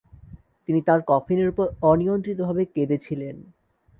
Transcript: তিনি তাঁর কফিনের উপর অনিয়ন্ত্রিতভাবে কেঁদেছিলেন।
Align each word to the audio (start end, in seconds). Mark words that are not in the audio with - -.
তিনি 0.67 0.79
তাঁর 0.81 0.99
কফিনের 1.07 1.47
উপর 1.49 1.65
অনিয়ন্ত্রিতভাবে 1.81 2.63
কেঁদেছিলেন। 2.65 3.35